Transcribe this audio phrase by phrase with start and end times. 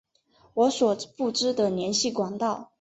[0.55, 2.69] 我所不知的联系管道